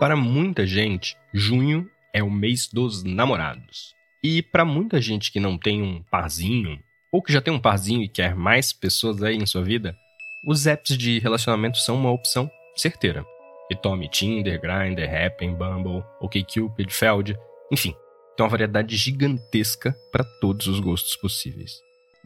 [0.00, 3.94] Para muita gente, junho é o mês dos namorados.
[4.24, 8.02] E para muita gente que não tem um parzinho, ou que já tem um parzinho
[8.02, 9.94] e quer mais pessoas aí em sua vida,
[10.42, 13.26] os apps de relacionamento são uma opção certeira.
[13.70, 17.36] E tome Tinder, Grindr, Happn, Bumble, OkCupid, Feld,
[17.70, 17.94] enfim,
[18.34, 21.72] tem uma variedade gigantesca para todos os gostos possíveis.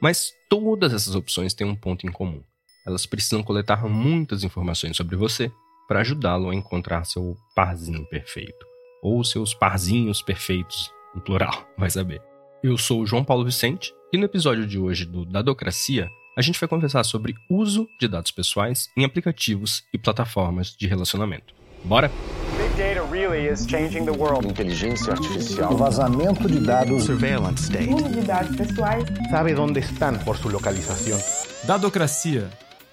[0.01, 2.41] Mas todas essas opções têm um ponto em comum.
[2.87, 5.51] Elas precisam coletar muitas informações sobre você
[5.89, 8.67] para ajudá-lo a encontrar seu parzinho perfeito.
[9.03, 12.23] Ou seus parzinhos perfeitos, no plural, vai saber.
[12.63, 16.59] Eu sou o João Paulo Vicente e no episódio de hoje do Dadocracia, a gente
[16.59, 21.55] vai conversar sobre uso de dados pessoais em aplicativos e plataformas de relacionamento.
[21.85, 22.11] Bora?
[22.57, 24.49] Big data really is changing the world.
[24.49, 25.73] Inteligência artificial.
[25.73, 27.05] O vazamento de dados.
[27.05, 27.93] Surveillance state.
[27.93, 29.05] Uso de dados pessoais.
[29.31, 31.19] Sabe onde estão por sua localização.
[31.65, 32.51] Dadocracia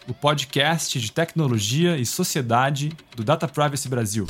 [0.08, 4.26] o podcast de tecnologia e sociedade do Data Privacy Brasil.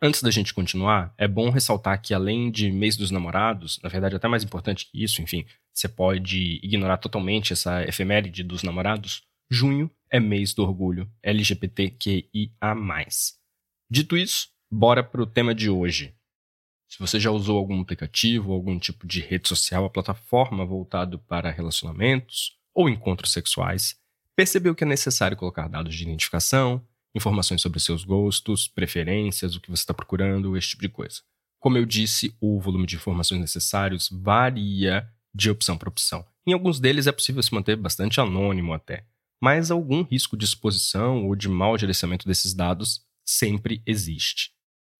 [0.00, 4.16] Antes da gente continuar, é bom ressaltar que além de mês dos namorados, na verdade
[4.16, 9.90] até mais importante que isso, enfim, você pode ignorar totalmente essa efeméride dos namorados, junho
[10.10, 12.74] é mês do orgulho LGBTQIA+.
[13.90, 16.14] Dito isso, bora pro tema de hoje.
[16.86, 21.50] Se você já usou algum aplicativo, algum tipo de rede social, a plataforma voltado para
[21.50, 23.96] relacionamentos, ou encontros sexuais,
[24.34, 26.82] percebeu que é necessário colocar dados de identificação,
[27.14, 31.20] informações sobre seus gostos, preferências, o que você está procurando, esse tipo de coisa.
[31.60, 36.24] Como eu disse, o volume de informações necessários varia de opção para opção.
[36.46, 39.06] Em alguns deles é possível se manter bastante anônimo até,
[39.40, 44.52] mas algum risco de exposição ou de mau gerenciamento desses dados sempre existe.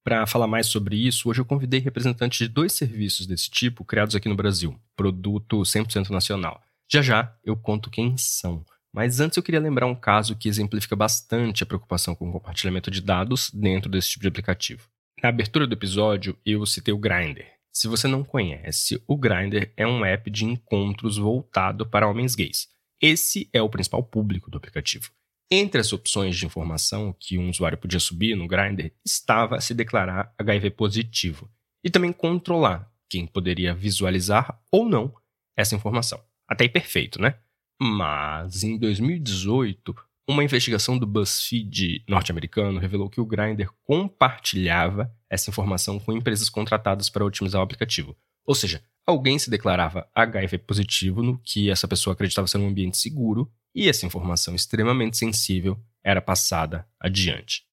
[0.03, 4.15] Para falar mais sobre isso, hoje eu convidei representantes de dois serviços desse tipo criados
[4.15, 6.63] aqui no Brasil, produto 100% nacional.
[6.91, 8.65] Já já eu conto quem são.
[8.93, 12.91] Mas antes eu queria lembrar um caso que exemplifica bastante a preocupação com o compartilhamento
[12.91, 14.89] de dados dentro desse tipo de aplicativo.
[15.21, 17.45] Na abertura do episódio, eu citei o Grindr.
[17.73, 22.69] Se você não conhece, o Grindr é um app de encontros voltado para homens gays.
[23.01, 25.11] Esse é o principal público do aplicativo.
[25.51, 30.33] Entre as opções de informação que um usuário podia subir no Grindr estava se declarar
[30.39, 31.51] HIV positivo
[31.83, 35.13] e também controlar quem poderia visualizar ou não
[35.57, 36.23] essa informação.
[36.49, 37.37] Até aí perfeito, né?
[37.81, 39.95] Mas em 2018,
[40.29, 47.11] uma investigação do BuzzFeed norte-americano revelou que o Grindr compartilhava essa informação com empresas contratadas
[47.11, 48.17] para otimizar o aplicativo.
[48.47, 52.97] Ou seja, alguém se declarava HIV positivo no que essa pessoa acreditava ser um ambiente
[52.97, 57.65] seguro e essa informação extremamente sensível era passada adiante.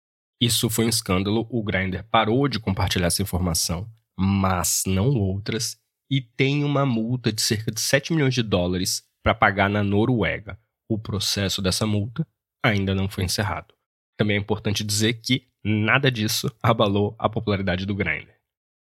[0.42, 3.88] Isso foi um escândalo, o Grindr parou de compartilhar essa informação,
[4.18, 5.78] mas não outras,
[6.12, 10.60] e tem uma multa de cerca de 7 milhões de dólares para pagar na Noruega.
[10.90, 12.28] O processo dessa multa
[12.62, 13.74] ainda não foi encerrado.
[14.18, 18.34] Também é importante dizer que nada disso abalou a popularidade do Grindr.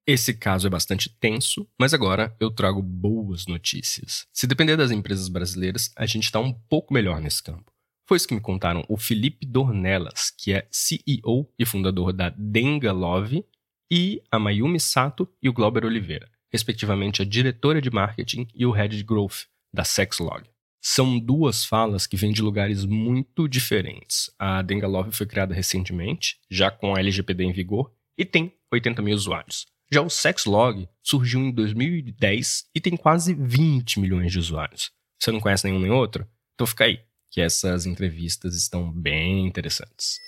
[0.06, 4.26] Esse caso é bastante tenso, mas agora eu trago boas notícias.
[4.30, 7.72] Se depender das empresas brasileiras, a gente está um pouco melhor nesse campo.
[8.06, 12.92] Foi isso que me contaram o Felipe Dornelas, que é CEO e fundador da Denga
[12.92, 13.46] Love,
[13.90, 18.70] e a Mayumi Sato e o Glauber Oliveira respectivamente a diretora de marketing e o
[18.70, 20.44] head de growth da Sexlog.
[20.80, 24.30] São duas falas que vêm de lugares muito diferentes.
[24.38, 29.16] A Dengalove foi criada recentemente, já com a LGPD em vigor, e tem 80 mil
[29.16, 29.66] usuários.
[29.90, 34.92] Já o Sexlog surgiu em 2010 e tem quase 20 milhões de usuários.
[35.20, 36.24] Você não conhece nenhum nem outro?
[36.54, 37.00] Então fica aí,
[37.32, 40.20] que essas entrevistas estão bem interessantes.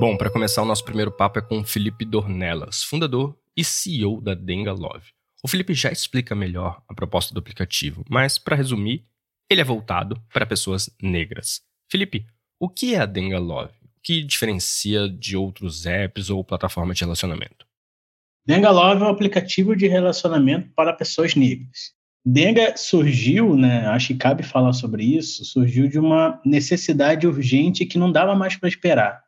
[0.00, 4.34] Bom, para começar, o nosso primeiro papo é com Felipe Dornelas, fundador e CEO da
[4.34, 5.12] Denga Love.
[5.44, 9.04] O Felipe já explica melhor a proposta do aplicativo, mas para resumir,
[9.50, 11.60] ele é voltado para pessoas negras.
[11.90, 12.26] Felipe,
[12.58, 13.74] o que é a Denga Love?
[13.84, 17.66] O que diferencia de outros apps ou plataformas de relacionamento?
[18.46, 21.92] Denga Love é um aplicativo de relacionamento para pessoas negras.
[22.24, 27.98] Denga surgiu, né, acho que cabe falar sobre isso, surgiu de uma necessidade urgente que
[27.98, 29.22] não dava mais para esperar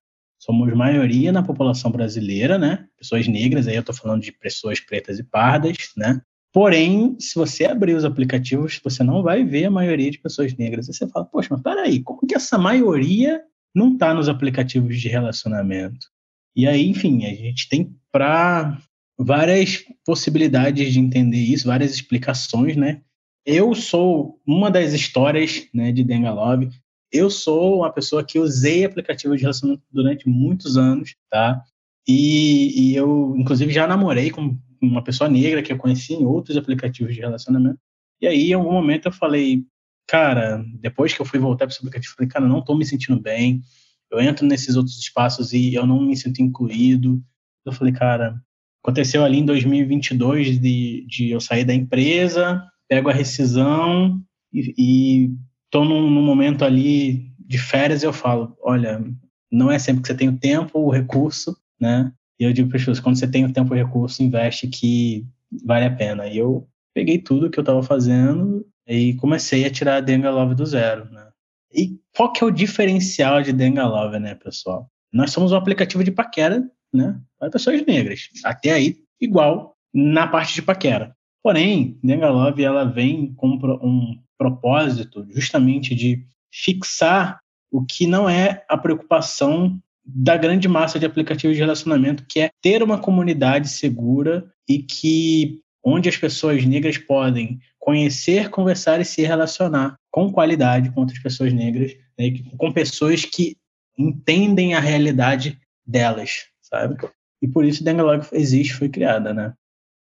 [0.44, 2.86] somos maioria na população brasileira, né?
[2.98, 6.20] Pessoas negras, aí eu estou falando de pessoas pretas e pardas, né?
[6.52, 10.88] Porém, se você abrir os aplicativos, você não vai ver a maioria de pessoas negras.
[10.88, 13.42] Aí você fala, poxa, mas peraí, como que essa maioria
[13.74, 16.06] não está nos aplicativos de relacionamento?
[16.54, 18.78] E aí, enfim, a gente tem para
[19.18, 23.00] várias possibilidades de entender isso, várias explicações, né?
[23.44, 26.68] Eu sou uma das histórias né, de Dengalov.
[27.14, 31.62] Eu sou uma pessoa que usei aplicativo de relacionamento durante muitos anos, tá?
[32.08, 36.56] E, e, eu, inclusive, já namorei com uma pessoa negra que eu conheci em outros
[36.56, 37.78] aplicativos de relacionamento.
[38.20, 39.64] E aí, em algum momento, eu falei,
[40.08, 42.84] cara, depois que eu fui voltar para esse aplicativo, eu falei, cara, não estou me
[42.84, 43.62] sentindo bem.
[44.10, 47.22] eu entro nesses outros espaços e eu não me sinto incluído.
[47.64, 48.42] Eu falei, cara,
[48.82, 54.20] aconteceu ali em 2022 de, de eu sair da empresa, pego a rescisão
[54.52, 55.30] e, e
[55.74, 59.04] tô num, num momento ali de férias eu falo, olha,
[59.50, 62.12] não é sempre que você tem o tempo, o recurso, né?
[62.38, 64.68] E eu digo para as pessoas, quando você tem o tempo e o recurso, investe
[64.68, 65.26] que
[65.64, 66.28] vale a pena.
[66.28, 70.54] E eu peguei tudo que eu estava fazendo e comecei a tirar a Denga Love
[70.54, 71.26] do zero, né?
[71.72, 74.88] E qual que é o diferencial de Denga Love, né, pessoal?
[75.12, 76.62] Nós somos um aplicativo de paquera,
[76.92, 78.28] né, para pessoas negras.
[78.44, 81.16] Até aí, igual na parte de paquera.
[81.42, 83.48] Porém, Denga Love, ela vem com
[83.82, 91.06] um propósito justamente de fixar o que não é a preocupação da grande massa de
[91.06, 96.98] aplicativos de relacionamento, que é ter uma comunidade segura e que onde as pessoas negras
[96.98, 103.24] podem conhecer, conversar e se relacionar com qualidade com outras pessoas negras, né, com pessoas
[103.24, 103.56] que
[103.98, 106.96] entendem a realidade delas, sabe?
[107.42, 109.54] E por isso Dangalog existe, foi criada, né?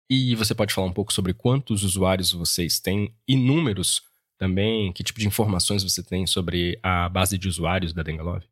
[0.09, 4.01] E você pode falar um pouco sobre quantos usuários vocês têm e números
[4.41, 4.91] também?
[4.91, 8.47] Que tipo de informações você tem sobre a base de usuários da Dengalove?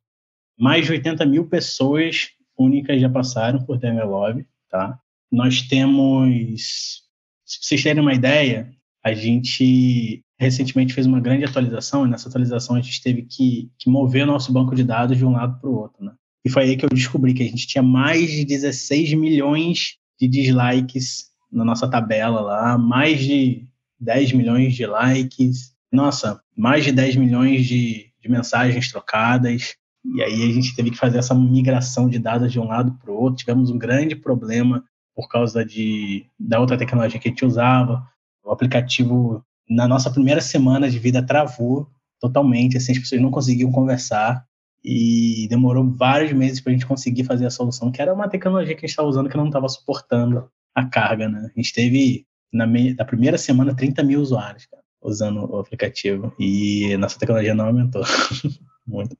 [0.56, 5.00] Mais de 80 mil pessoas únicas já passaram por Dengalove, tá?
[5.32, 7.10] Nós temos
[7.50, 8.72] se vocês terem uma ideia,
[9.04, 13.90] a gente recentemente fez uma grande atualização, e nessa atualização a gente teve que, que
[13.90, 16.06] mover o nosso banco de dados de um lado para o outro.
[16.06, 16.14] Né?
[16.46, 20.28] E foi aí que eu descobri que a gente tinha mais de 16 milhões de
[20.28, 23.68] dislikes na nossa tabela lá, mais de
[24.00, 29.76] 10 milhões de likes, nossa, mais de 10 milhões de, de mensagens trocadas.
[30.16, 33.12] E aí a gente teve que fazer essa migração de dados de um lado para
[33.12, 33.38] o outro.
[33.38, 34.84] Tivemos um grande problema
[35.16, 38.08] por causa de, da outra tecnologia que a gente usava.
[38.44, 41.90] O aplicativo, na nossa primeira semana de vida, travou
[42.20, 44.46] totalmente, assim, as pessoas não conseguiam conversar
[44.84, 48.76] e demorou vários meses para a gente conseguir fazer a solução, que era uma tecnologia
[48.76, 51.50] que a gente estava usando que não estava suportando a carga, né?
[51.54, 56.34] A gente teve, na, me, na primeira semana, 30 mil usuários cara, usando o aplicativo
[56.40, 58.04] e nossa tecnologia não aumentou
[58.86, 59.18] muito.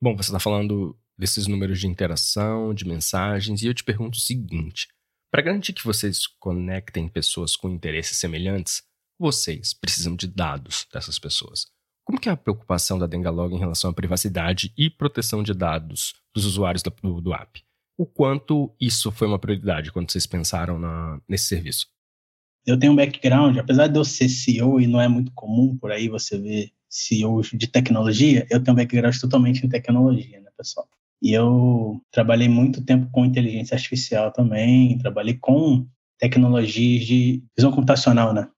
[0.00, 4.20] Bom, você está falando desses números de interação, de mensagens, e eu te pergunto o
[4.20, 4.88] seguinte:
[5.30, 8.82] para garantir que vocês conectem pessoas com interesses semelhantes,
[9.18, 11.66] vocês precisam de dados dessas pessoas.
[12.04, 16.14] Como que é a preocupação da Dengalog em relação à privacidade e proteção de dados
[16.34, 17.62] dos usuários do, do app?
[17.96, 21.86] O quanto isso foi uma prioridade quando vocês pensaram na, nesse serviço?
[22.64, 25.90] Eu tenho um background, apesar de eu ser CEO e não é muito comum por
[25.90, 30.86] aí você ver CEOs de tecnologia, eu tenho um background totalmente em tecnologia, né, pessoal?
[31.20, 35.86] E eu trabalhei muito tempo com inteligência artificial também, trabalhei com
[36.18, 38.48] tecnologias de visão computacional, né?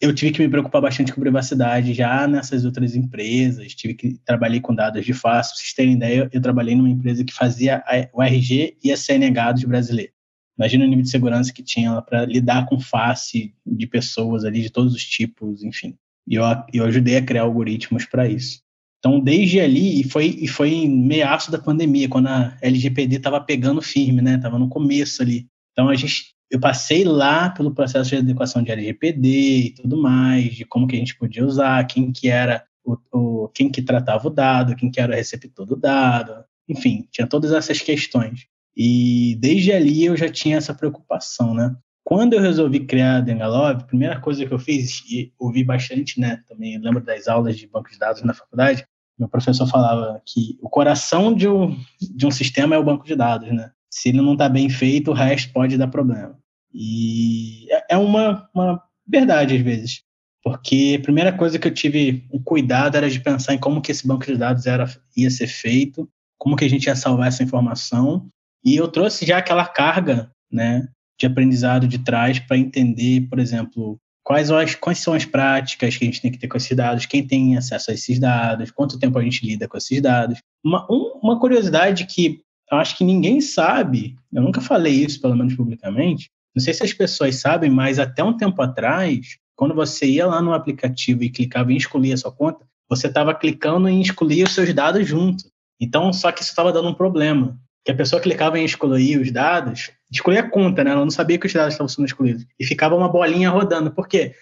[0.00, 4.60] Eu tive que me preocupar bastante com privacidade já nessas outras empresas, tive que trabalhei
[4.60, 5.50] com dados de face.
[5.50, 9.52] Pra vocês terem ideia, eu trabalhei numa empresa que fazia o RG e a CNH
[9.52, 10.21] dos brasileiros.
[10.62, 14.70] Imagina o nível de segurança que tinha para lidar com face de pessoas ali de
[14.70, 15.96] todos os tipos, enfim.
[16.24, 18.60] E eu, eu ajudei a criar algoritmos para isso.
[19.00, 23.40] Então, desde ali, e foi, e foi em meaço da pandemia, quando a LGPD estava
[23.40, 24.36] pegando firme, né?
[24.36, 25.48] Estava no começo ali.
[25.72, 30.54] Então, a gente, eu passei lá pelo processo de adequação de LGPD e tudo mais,
[30.54, 34.28] de como que a gente podia usar, quem que era o, o quem que tratava
[34.28, 38.46] o dado, quem que era o receptor do dado, enfim, tinha todas essas questões.
[38.76, 41.74] E desde ali eu já tinha essa preocupação, né?
[42.04, 46.18] Quando eu resolvi criar a Dengalove, a primeira coisa que eu fiz, e ouvi bastante,
[46.18, 48.84] né, também lembro das aulas de banco de dados na faculdade,
[49.18, 53.14] meu professor falava que o coração de um, de um sistema é o banco de
[53.14, 53.70] dados, né?
[53.88, 56.36] Se ele não está bem feito, o resto pode dar problema.
[56.74, 60.02] E é, é uma, uma verdade às vezes,
[60.42, 63.92] porque a primeira coisa que eu tive um cuidado era de pensar em como que
[63.92, 64.86] esse banco de dados era,
[65.16, 68.28] ia ser feito, como que a gente ia salvar essa informação,
[68.64, 70.86] e eu trouxe já aquela carga, né,
[71.18, 76.04] de aprendizado de trás para entender, por exemplo, quais, as, quais são as práticas que
[76.04, 78.98] a gente tem que ter com esses dados, quem tem acesso a esses dados, quanto
[78.98, 80.40] tempo a gente lida com esses dados.
[80.64, 82.40] Uma, um, uma curiosidade que
[82.70, 86.82] eu acho que ninguém sabe, eu nunca falei isso, pelo menos publicamente, não sei se
[86.82, 91.30] as pessoas sabem, mas até um tempo atrás, quando você ia lá no aplicativo e
[91.30, 95.44] clicava em excluir a sua conta, você estava clicando em excluir os seus dados junto.
[95.80, 99.30] Então, só que isso estava dando um problema que a pessoa clicava em excluir os
[99.30, 100.92] dados, excluía a conta, né?
[100.92, 102.46] Ela não sabia que os dados estavam sendo excluídos.
[102.58, 103.90] E ficava uma bolinha rodando.
[103.90, 104.34] Por quê?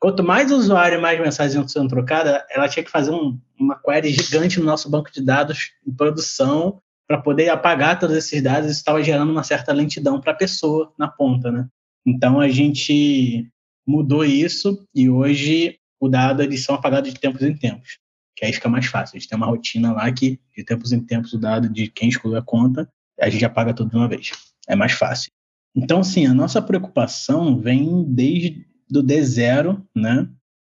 [0.00, 4.12] Quanto mais usuário e mais mensagens sendo trocadas, ela tinha que fazer um, uma query
[4.12, 8.70] gigante no nosso banco de dados em produção para poder apagar todos esses dados.
[8.70, 11.66] Isso estava gerando uma certa lentidão para a pessoa na ponta, né?
[12.06, 13.48] Então a gente
[13.86, 17.98] mudou isso e hoje o dado eles são apagados de tempos em tempos.
[18.38, 19.16] Que aí fica mais fácil.
[19.16, 22.08] A gente tem uma rotina lá que, de tempos em tempos, o dado de quem
[22.08, 22.88] excluiu a conta,
[23.20, 24.30] a gente já paga tudo de uma vez.
[24.68, 25.32] É mais fácil.
[25.74, 30.28] Então, sim, a nossa preocupação vem desde do D0, né?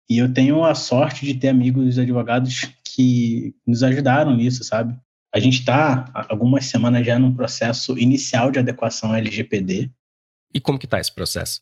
[0.08, 4.96] E eu tenho a sorte de ter amigos advogados que nos ajudaram nisso, sabe?
[5.34, 9.90] A gente está algumas semanas já num processo inicial de adequação LGPD.
[10.54, 11.60] E como que está esse processo?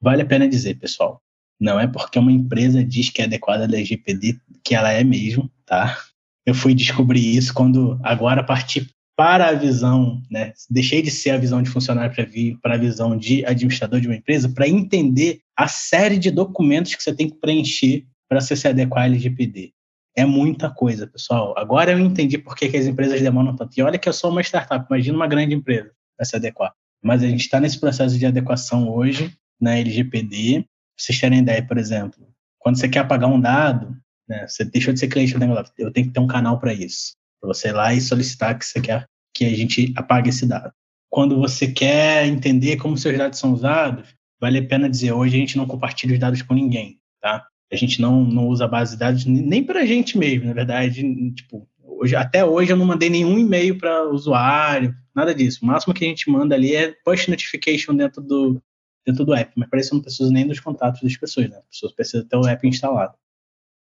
[0.00, 1.20] Vale a pena dizer, pessoal,
[1.62, 5.48] não é porque uma empresa diz que é adequada à LGPD que ela é mesmo,
[5.64, 5.96] tá?
[6.44, 10.52] Eu fui descobrir isso quando agora parti para a visão, né?
[10.68, 14.08] Deixei de ser a visão de funcionário para vir para a visão de administrador de
[14.08, 18.56] uma empresa para entender a série de documentos que você tem que preencher para você
[18.56, 19.72] se adequar à LGPD.
[20.16, 21.54] É muita coisa, pessoal.
[21.56, 23.78] Agora eu entendi por que, que as empresas demoram tanto.
[23.78, 26.72] E olha que eu sou uma startup, imagina uma grande empresa para se adequar.
[27.00, 30.66] Mas a gente está nesse processo de adequação hoje na LGPD.
[30.96, 32.26] Vocês terem ideia, por exemplo,
[32.58, 33.96] quando você quer apagar um dado,
[34.28, 36.72] né, você deixou de ser cliente do Negolove, eu tenho que ter um canal para
[36.72, 37.14] isso.
[37.40, 40.72] Para você ir lá e solicitar que você quer que a gente apague esse dado.
[41.10, 45.40] Quando você quer entender como seus dados são usados, vale a pena dizer, hoje a
[45.40, 47.46] gente não compartilha os dados com ninguém, tá?
[47.70, 51.02] A gente não, não usa base de dados nem para a gente mesmo, na verdade,
[51.32, 55.60] tipo, hoje, até hoje eu não mandei nenhum e-mail para usuário, nada disso.
[55.62, 58.62] O máximo que a gente manda ali é push notification dentro do,
[59.06, 61.56] dentro do app, mas para isso eu não preciso nem dos contatos das pessoas, né?
[61.58, 63.14] As pessoas precisam ter o app instalado.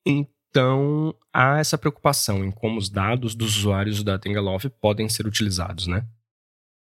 [0.06, 5.88] Então, há essa preocupação em como os dados dos usuários da Tengalove podem ser utilizados,
[5.88, 6.06] né?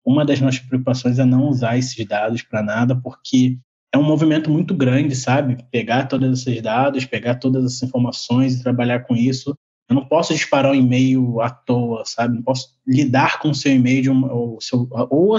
[0.04, 3.58] Uma das nossas preocupações é não usar esses dados para nada, porque
[3.92, 5.62] é um movimento muito grande, sabe?
[5.70, 9.54] Pegar todos esses dados, pegar todas essas informações e trabalhar com isso.
[9.88, 12.36] Eu não posso disparar um e-mail à toa, sabe?
[12.36, 15.38] Não posso lidar com o seu e-mail de uma, ou, seu, ou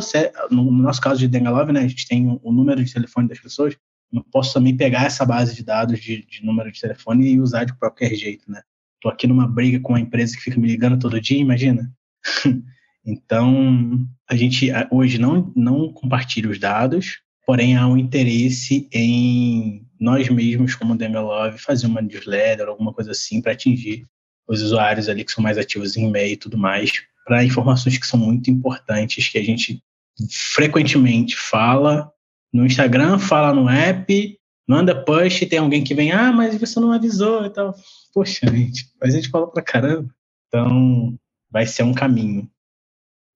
[0.50, 1.82] no nosso caso de Dengalove, né?
[1.82, 3.78] A gente tem o número de telefone das pessoas.
[4.12, 7.66] Eu posso também pegar essa base de dados de, de número de telefone e usar
[7.66, 8.64] de qualquer jeito, né?
[9.00, 11.92] Tô aqui numa briga com uma empresa que fica me ligando todo dia, imagina.
[13.06, 20.28] então, a gente hoje não, não compartilha os dados, porém há um interesse em nós
[20.28, 24.08] mesmos, como Dengalove, fazer uma newsletter, alguma coisa assim, para atingir
[24.50, 26.92] os usuários ali que são mais ativos em e-mail e tudo mais,
[27.24, 29.82] para informações que são muito importantes, que a gente
[30.56, 32.12] frequentemente fala
[32.52, 36.92] no Instagram, fala no app, manda push, tem alguém que vem, ah, mas você não
[36.92, 37.76] avisou e tal.
[38.12, 40.10] Poxa, gente, mas a gente fala pra caramba.
[40.48, 41.16] Então,
[41.52, 42.50] vai ser um caminho.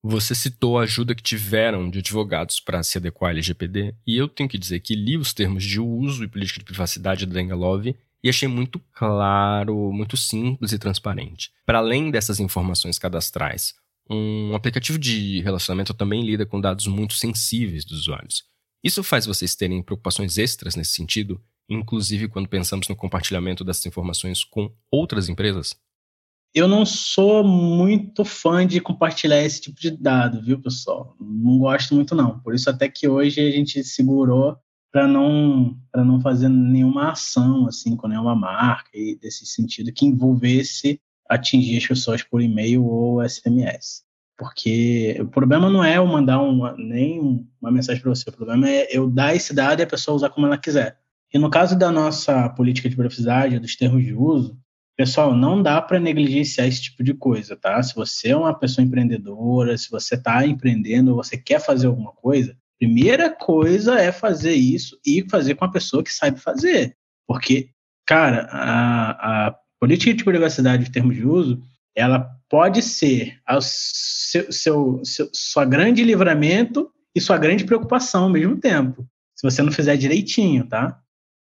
[0.01, 4.27] Você citou a ajuda que tiveram de advogados para se adequar à LGPD, e eu
[4.27, 7.95] tenho que dizer que li os termos de uso e política de privacidade da Dengalove
[8.23, 11.51] e achei muito claro, muito simples e transparente.
[11.65, 13.75] Para além dessas informações cadastrais,
[14.09, 18.43] um aplicativo de relacionamento também lida com dados muito sensíveis dos usuários.
[18.83, 24.43] Isso faz vocês terem preocupações extras nesse sentido, inclusive quando pensamos no compartilhamento dessas informações
[24.43, 25.75] com outras empresas?
[26.53, 31.15] Eu não sou muito fã de compartilhar esse tipo de dado, viu, pessoal?
[31.19, 32.39] Não gosto muito, não.
[32.39, 34.55] Por isso, até que hoje a gente segurou
[34.93, 40.05] para não para não fazer nenhuma ação assim com nenhuma marca e desse sentido que
[40.05, 44.03] envolvesse atingir as pessoas por e-mail ou SMS.
[44.37, 47.19] Porque o problema não é eu mandar uma, nem
[47.59, 50.29] uma mensagem para você, o problema é eu dar esse dado e a pessoa usar
[50.29, 50.99] como ela quiser.
[51.33, 54.57] E no caso da nossa política de privacidade, dos termos de uso,
[54.95, 57.81] pessoal, não dá para negligenciar esse tipo de coisa, tá?
[57.81, 62.55] Se você é uma pessoa empreendedora, se você está empreendendo, você quer fazer alguma coisa,
[62.83, 66.97] primeira coisa é fazer isso e fazer com a pessoa que sabe fazer.
[67.25, 67.69] Porque,
[68.05, 71.63] cara, a, a política de privacidade de termos de uso,
[71.95, 78.57] ela pode ser seu, seu, seu, sua grande livramento e sua grande preocupação ao mesmo
[78.57, 80.99] tempo, se você não fizer direitinho, tá?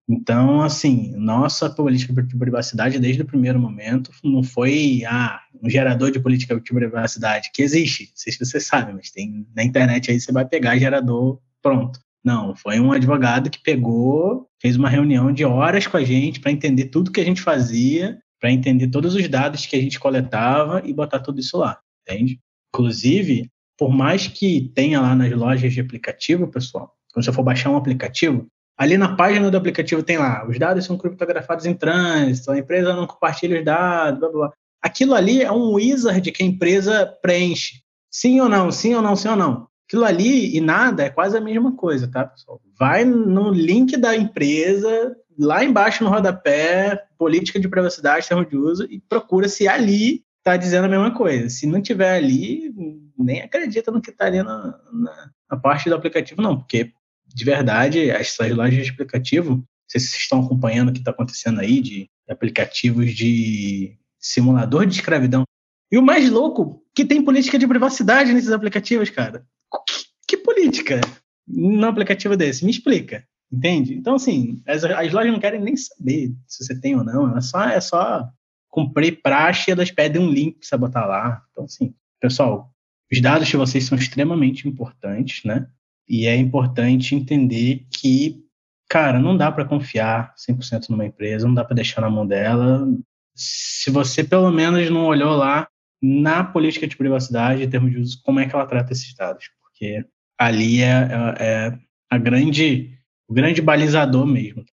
[0.09, 6.11] Então, assim, nossa política de privacidade desde o primeiro momento não foi ah, um gerador
[6.11, 10.11] de política de privacidade, que existe, não sei se você sabe, mas tem na internet
[10.11, 12.01] aí você vai pegar gerador pronto.
[12.25, 16.53] Não, foi um advogado que pegou, fez uma reunião de horas com a gente para
[16.53, 20.83] entender tudo que a gente fazia para entender todos os dados que a gente coletava
[20.85, 22.41] e botar tudo isso lá, entende?
[22.73, 27.71] Inclusive, por mais que tenha lá nas lojas de aplicativo, pessoal, quando você for baixar
[27.71, 28.47] um aplicativo,
[28.79, 32.95] ali na página do aplicativo tem lá, os dados são criptografados em trânsito, a empresa
[32.95, 34.53] não compartilha os dados, blá, blá, blá.
[34.81, 37.83] Aquilo ali é um wizard que a empresa preenche.
[38.09, 39.67] Sim ou não, sim ou não, sim ou não.
[39.87, 42.61] Aquilo ali e nada é quase a mesma coisa, tá, pessoal?
[42.79, 48.85] Vai no link da empresa, lá embaixo no rodapé, política de privacidade, termo de uso,
[48.85, 51.49] e procura se ali está dizendo a mesma coisa.
[51.49, 52.73] Se não tiver ali,
[53.19, 56.93] nem acredita no que está ali na, na, na, parte do aplicativo, não, porque
[57.35, 61.11] de verdade, essas lojas de aplicativo, não sei se vocês estão acompanhando o que está
[61.11, 65.45] acontecendo aí de aplicativos de simulador de escravidão.
[65.91, 69.47] E o mais louco, que tem política de privacidade nesses aplicativos, cara.
[69.87, 69.95] Que,
[70.27, 71.01] que política
[71.47, 72.65] num aplicativo desse?
[72.65, 73.25] Me explica.
[73.51, 73.95] Entende?
[73.95, 77.35] Então, assim, as, as lojas não querem nem saber se você tem ou não.
[77.37, 78.29] É só, é só
[78.69, 81.43] cumprir praxe e elas pedem um link para você botar lá.
[81.51, 82.71] Então, assim, pessoal,
[83.11, 85.67] os dados de vocês são extremamente importantes, né?
[86.09, 88.43] E é importante entender que,
[88.89, 92.87] cara, não dá para confiar 100% numa empresa, não dá para deixar na mão dela.
[93.35, 95.69] Se você pelo menos não olhou lá
[96.03, 99.51] na política de privacidade, em termos de uso, como é que ela trata esses dados,
[99.61, 100.05] porque
[100.39, 101.79] ali é, é, é
[102.11, 102.99] a grande
[103.29, 104.65] o grande balizador mesmo.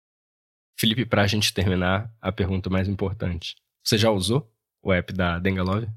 [0.79, 3.55] Felipe, para a gente terminar, a pergunta mais importante.
[3.83, 4.49] Você já usou
[4.81, 5.87] o app da Dengalove?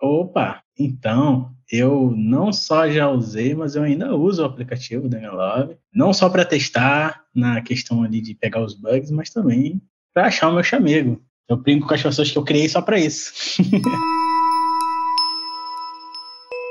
[0.00, 6.12] Opa, então, eu não só já usei, mas eu ainda uso o aplicativo Dengalove, não
[6.12, 9.82] só para testar na questão ali de pegar os bugs, mas também
[10.14, 11.20] para achar o meu chamego.
[11.48, 13.32] Eu brinco com as pessoas que eu criei só para isso.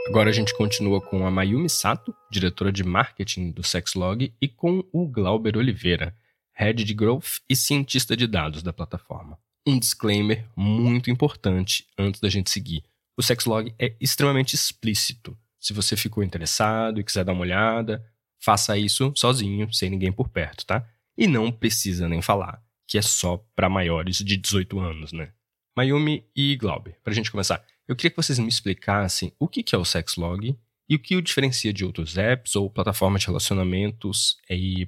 [0.07, 4.81] Agora a gente continua com a Mayumi Sato, diretora de marketing do Sexlog, e com
[4.93, 6.15] o Glauber Oliveira,
[6.53, 9.37] head de growth e cientista de dados da plataforma.
[9.67, 12.83] Um disclaimer muito importante antes da gente seguir.
[13.17, 15.35] O Sexlog é extremamente explícito.
[15.59, 18.05] Se você ficou interessado e quiser dar uma olhada,
[18.39, 20.87] faça isso sozinho, sem ninguém por perto, tá?
[21.17, 25.31] E não precisa nem falar, que é só para maiores de 18 anos, né?
[25.75, 27.65] Mayumi e Glauber, pra gente começar.
[27.87, 30.55] Eu queria que vocês me explicassem o que é o Sexlog
[30.87, 34.37] e o que o diferencia de outros apps ou plataformas de relacionamentos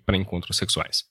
[0.06, 1.04] para encontros sexuais.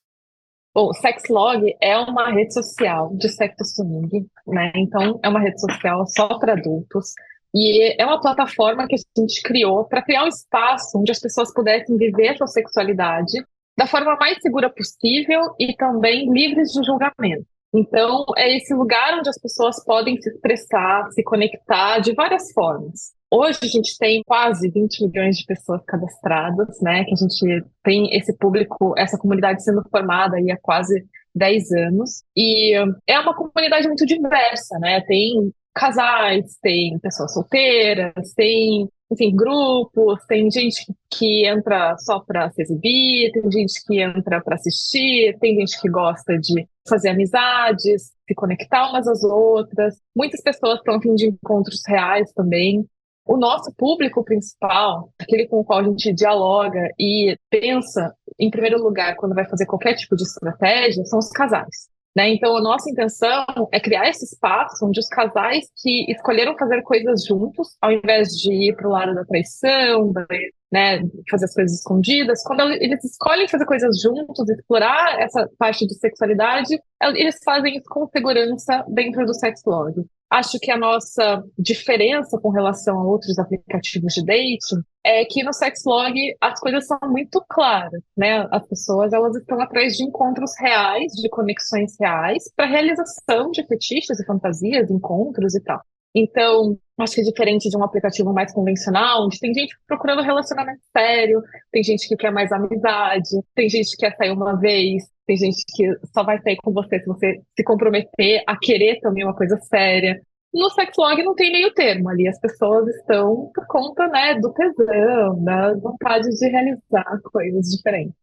[0.75, 4.71] Bom, Sexlog é uma rede social de sexo swing, né?
[4.77, 7.13] Então, é uma rede social só para adultos.
[7.55, 11.53] E é uma plataforma que a gente criou para criar um espaço onde as pessoas
[11.53, 13.43] pudessem viver sua sexualidade
[13.77, 17.47] da forma mais segura possível e também livres de julgamento.
[17.75, 23.18] Então, é esse lugar onde as pessoas podem se expressar, se conectar de várias formas.
[23.31, 27.05] Hoje a gente tem quase 20 milhões de pessoas cadastradas, né?
[27.05, 32.23] Que a gente tem esse público, essa comunidade sendo formada aí há quase 10 anos.
[32.37, 32.75] E
[33.07, 35.03] é uma comunidade muito diversa, né?
[35.03, 42.61] Tem casais, tem pessoas solteiras, tem enfim, grupos, tem gente que entra só para se
[42.61, 48.35] exibir, tem gente que entra para assistir, tem gente que gosta de fazer amizades, se
[48.35, 49.97] conectar umas às outras.
[50.15, 52.87] Muitas pessoas estão a fim de encontros reais também.
[53.29, 58.83] O nosso público principal, aquele com o qual a gente dialoga e pensa, em primeiro
[58.83, 61.91] lugar, quando vai fazer qualquer tipo de estratégia, são os casais.
[62.17, 62.31] Né?
[62.31, 67.23] Então, a nossa intenção é criar esse espaço onde os casais que escolheram fazer coisas
[67.27, 70.27] juntos, ao invés de ir para o lado da traição, da,
[70.71, 71.01] né,
[71.31, 76.79] fazer as coisas escondidas, quando eles escolhem fazer coisas juntos, explorar essa parte de sexualidade,
[77.15, 79.95] eles fazem isso com segurança dentro do sex log.
[80.31, 85.55] Acho que a nossa diferença com relação a outros aplicativos de dating é que no
[85.55, 88.47] Sexlog as coisas são muito claras, né?
[88.51, 94.21] As pessoas elas estão atrás de encontros reais, de conexões reais, para realização de fetiches
[94.21, 95.81] e fantasias, encontros e tal.
[96.15, 100.81] Então, acho que é diferente de um aplicativo mais convencional, onde tem gente procurando relacionamento
[100.97, 105.37] sério, tem gente que quer mais amizade, tem gente que quer sair uma vez, tem
[105.37, 109.37] gente que só vai sair com você se você se comprometer a querer também uma
[109.37, 110.21] coisa séria.
[110.53, 115.45] No sexlog não tem meio termo ali, as pessoas estão por conta né, do tesão,
[115.45, 118.17] da vontade de realizar coisas diferentes.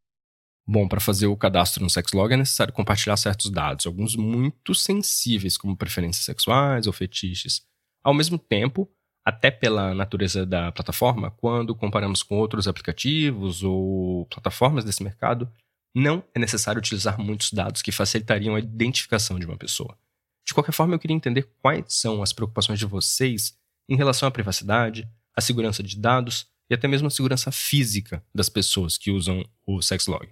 [0.68, 5.58] Bom, para fazer o cadastro no Sexlog é necessário compartilhar certos dados, alguns muito sensíveis,
[5.58, 7.62] como preferências sexuais ou fetiches.
[8.06, 8.88] Ao mesmo tempo,
[9.26, 15.52] até pela natureza da plataforma, quando comparamos com outros aplicativos ou plataformas desse mercado,
[15.96, 19.98] não é necessário utilizar muitos dados que facilitariam a identificação de uma pessoa.
[20.46, 23.58] De qualquer forma, eu queria entender quais são as preocupações de vocês
[23.90, 28.50] em relação à privacidade, à segurança de dados e até mesmo a segurança física das
[28.50, 30.30] pessoas que usam o Sexlog.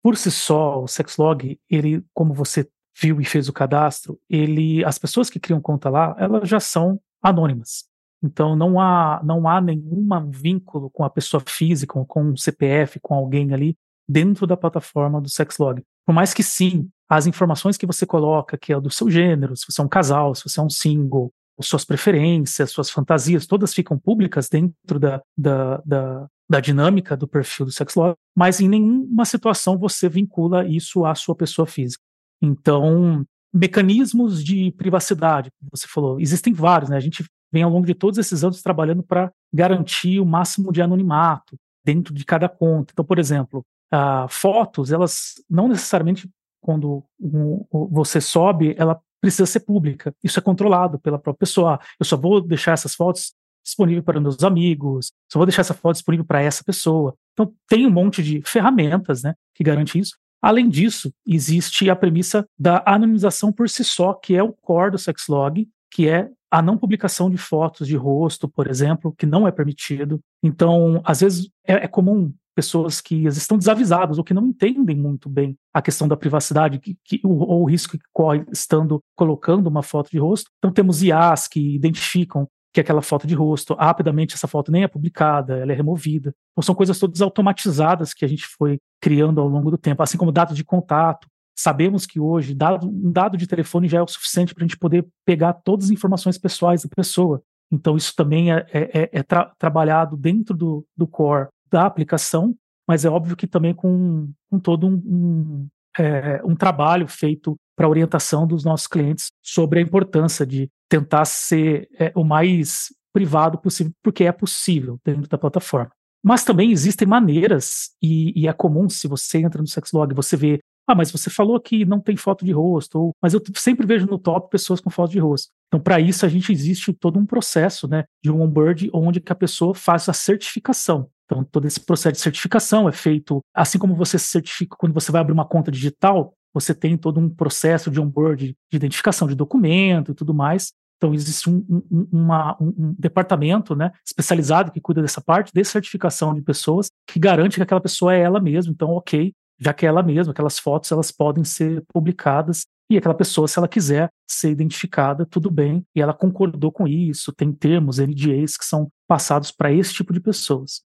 [0.00, 4.98] Por si só, o Sexlog, ele, como você viu e fez o cadastro, ele, as
[4.98, 7.84] pessoas que criam conta lá, elas já são anônimas.
[8.22, 13.14] Então não há não há nenhum vínculo com a pessoa física, com um CPF, com
[13.14, 13.76] alguém ali
[14.08, 15.82] dentro da plataforma do Sexlog.
[16.06, 19.64] Por mais que sim, as informações que você coloca, que é do seu gênero, se
[19.68, 23.98] você é um casal, se você é um single, suas preferências, suas fantasias, todas ficam
[23.98, 29.78] públicas dentro da, da, da, da dinâmica do perfil do Sexlog, mas em nenhuma situação
[29.78, 32.02] você vincula isso à sua pessoa física.
[32.42, 33.24] Então,
[33.54, 36.96] mecanismos de privacidade, você falou, existem vários, né?
[36.96, 40.82] A gente vem ao longo de todos esses anos trabalhando para garantir o máximo de
[40.82, 42.92] anonimato dentro de cada conta.
[42.92, 46.28] Então, por exemplo, uh, fotos, elas não necessariamente
[46.60, 50.14] quando um, você sobe, ela precisa ser pública.
[50.22, 51.78] Isso é controlado pela própria pessoa.
[51.98, 53.32] Eu só vou deixar essas fotos
[53.64, 57.14] disponíveis para meus amigos, só vou deixar essa foto disponível para essa pessoa.
[57.32, 60.16] Então tem um monte de ferramentas, né, que garante isso.
[60.42, 64.98] Além disso, existe a premissa da anonimização por si só, que é o core do
[64.98, 69.52] sexlog, que é a não publicação de fotos de rosto, por exemplo, que não é
[69.52, 70.20] permitido.
[70.42, 75.28] Então, às vezes é, é comum pessoas que estão desavisadas ou que não entendem muito
[75.28, 79.82] bem a questão da privacidade que, que, ou o risco que corre estando colocando uma
[79.82, 80.50] foto de rosto.
[80.58, 84.88] Então, temos IAs que identificam que aquela foto de rosto, rapidamente essa foto nem é
[84.88, 86.34] publicada, ela é removida.
[86.52, 90.16] Então, são coisas todas automatizadas que a gente foi criando ao longo do tempo, assim
[90.16, 91.28] como dados de contato.
[91.54, 94.78] Sabemos que hoje dado, um dado de telefone já é o suficiente para a gente
[94.78, 97.42] poder pegar todas as informações pessoais da pessoa.
[97.70, 102.54] Então, isso também é, é, é, é tra trabalhado dentro do, do core da aplicação,
[102.88, 107.88] mas é óbvio que também com, com todo um, um, é, um trabalho feito para
[107.88, 113.90] orientação dos nossos clientes sobre a importância de tentar ser é, o mais privado possível,
[114.02, 115.90] porque é possível dentro da plataforma.
[116.22, 120.60] Mas também existem maneiras, e, e é comum, se você entra no Sexlog, você vê,
[120.86, 124.06] ah, mas você falou que não tem foto de rosto, ou, mas eu sempre vejo
[124.06, 125.48] no top pessoas com foto de rosto.
[125.68, 129.32] Então, para isso, a gente existe todo um processo né, de um onboard onde que
[129.32, 131.08] a pessoa faz a certificação.
[131.24, 135.10] Então, todo esse processo de certificação é feito, assim como você se certifica quando você
[135.10, 139.34] vai abrir uma conta digital, você tem todo um processo de onboard de identificação de
[139.34, 140.72] documento e tudo mais.
[141.02, 146.32] Então, existe um, um, uma, um, departamento né, especializado que cuida dessa parte de certificação
[146.32, 148.72] de pessoas, que garante que aquela pessoa é ela mesma.
[148.72, 153.16] Então, ok, já que é ela mesma, aquelas fotos elas podem ser publicadas e aquela
[153.16, 157.98] pessoa, se ela quiser ser identificada, tudo bem, e ela concordou com isso, tem termos,
[157.98, 160.82] NDAs que são passados para esse tipo de pessoas.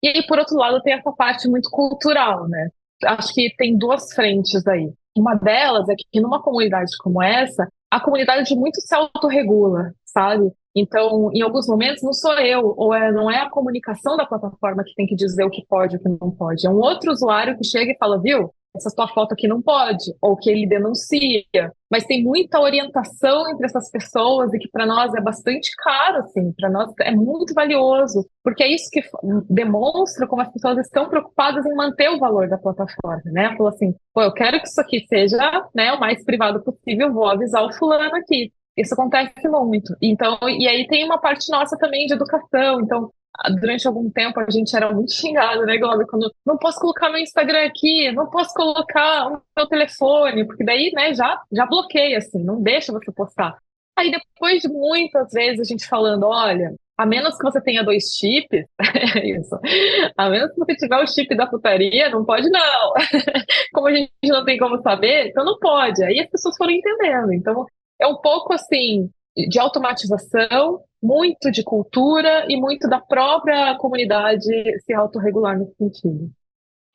[0.00, 2.68] E aí, por outro lado, tem essa parte muito cultural, né?
[3.04, 4.92] Acho que tem duas frentes aí.
[5.16, 10.50] Uma delas é que numa comunidade como essa, a comunidade muito se autorregula, sabe?
[10.74, 14.84] Então, em alguns momentos, não sou eu, ou é, não é a comunicação da plataforma
[14.84, 16.66] que tem que dizer o que pode e o que não pode.
[16.66, 20.04] É um outro usuário que chega e fala, viu, essa tua foto aqui não pode,
[20.20, 21.44] ou que ele denuncia.
[21.90, 26.52] Mas tem muita orientação entre essas pessoas e que para nós é bastante caro, assim,
[26.52, 29.02] para nós é muito valioso, porque é isso que
[29.48, 33.56] demonstra como as pessoas estão preocupadas em manter o valor da plataforma, né?
[33.56, 37.26] Falou assim, pô, eu quero que isso aqui seja, né, o mais privado possível, vou
[37.26, 38.52] avisar o fulano aqui.
[38.76, 39.94] Isso acontece muito.
[40.00, 42.80] Então, e aí tem uma parte nossa também de educação.
[42.80, 43.10] Então,
[43.60, 46.06] durante algum tempo a gente era muito xingado, né, Globo?
[46.06, 50.90] Quando não posso colocar meu Instagram aqui, não posso colocar o meu telefone, porque daí,
[50.94, 53.56] né, já, já bloqueia, assim, não deixa você postar.
[53.96, 58.14] Aí depois de muitas vezes a gente falando, olha, a menos que você tenha dois
[58.14, 59.58] chips, é isso,
[60.16, 62.92] a menos que você tiver o chip da putaria, não pode não.
[63.72, 66.04] como a gente não tem como saber, então não pode.
[66.04, 67.32] Aí as pessoas foram entendendo.
[67.32, 67.64] Então
[67.98, 74.46] é um pouco assim, de automatização, muito de cultura e muito da própria comunidade
[74.84, 76.30] se autorregular nesse sentido.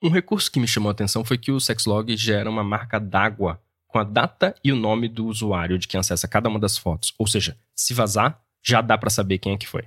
[0.03, 3.59] Um recurso que me chamou a atenção foi que o Sexlog gera uma marca d'água
[3.87, 7.13] com a data e o nome do usuário de quem acessa cada uma das fotos.
[7.17, 9.83] Ou seja, se vazar, já dá para saber quem é que foi.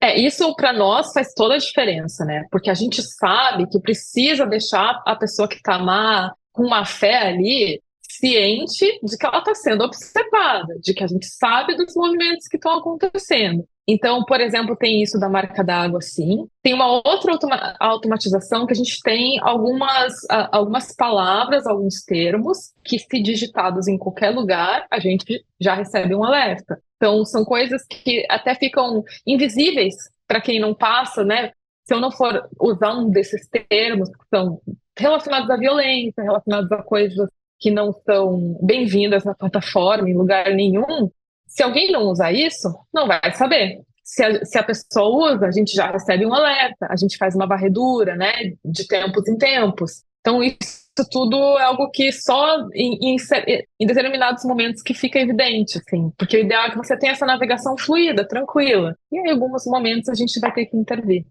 [0.00, 2.44] É, isso para nós faz toda a diferença, né?
[2.50, 7.28] Porque a gente sabe que precisa deixar a pessoa que está má, com má fé
[7.28, 7.80] ali,
[8.18, 12.56] ciente de que ela está sendo observada, de que a gente sabe dos movimentos que
[12.56, 13.66] estão acontecendo.
[13.90, 16.46] Então, por exemplo, tem isso da marca d'água, sim.
[16.62, 20.12] Tem uma outra automa automatização que a gente tem algumas,
[20.52, 26.22] algumas palavras, alguns termos, que se digitados em qualquer lugar, a gente já recebe um
[26.22, 26.78] alerta.
[26.96, 29.94] Então, são coisas que até ficam invisíveis
[30.26, 31.52] para quem não passa, né?
[31.84, 34.60] Se eu não for usar um desses termos que são
[34.98, 41.10] relacionados à violência, relacionados a coisas que não são bem-vindas na plataforma, em lugar nenhum,
[41.46, 43.80] se alguém não usar isso, não vai saber.
[44.04, 47.34] Se a, se a pessoa usa, a gente já recebe um alerta, a gente faz
[47.34, 48.32] uma varredura, né,
[48.64, 50.04] de tempos em tempos.
[50.20, 53.16] Então, isso tudo é algo que só em, em,
[53.80, 57.26] em, determinados momentos que fica evidente, assim, porque o ideal é que você tenha essa
[57.26, 58.96] navegação fluida, tranquila.
[59.12, 61.26] E em alguns momentos a gente vai ter que intervir.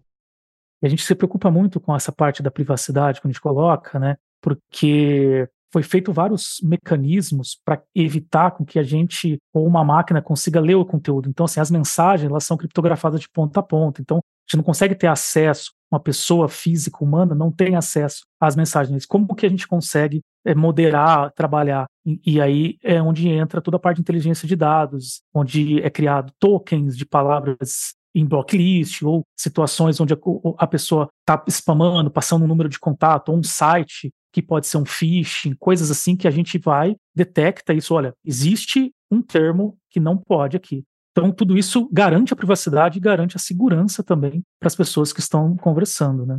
[0.82, 3.98] E a gente se preocupa muito com essa parte da privacidade quando a gente coloca,
[3.98, 4.16] né?
[4.40, 10.60] Porque foi feito vários mecanismos para evitar com que a gente ou uma máquina consiga
[10.60, 11.28] ler o conteúdo.
[11.28, 14.00] Então, assim, as mensagens elas são criptografadas de ponta a ponta.
[14.00, 15.72] Então, a gente não consegue ter acesso.
[15.90, 19.06] Uma pessoa física humana não tem acesso às mensagens.
[19.06, 21.86] Como que a gente consegue é, moderar, trabalhar?
[22.04, 25.90] E, e, aí é onde entra toda a parte de inteligência de dados, onde é
[25.90, 30.18] criado tokens de palavras em blocklist ou situações onde a,
[30.58, 34.78] a pessoa está spamando, passando um número de contato ou um site que pode ser
[34.78, 39.98] um phishing, coisas assim que a gente vai, detecta isso, olha, existe um termo que
[39.98, 40.84] não pode aqui.
[41.12, 45.20] Então, tudo isso garante a privacidade e garante a segurança também para as pessoas que
[45.20, 46.38] estão conversando, né?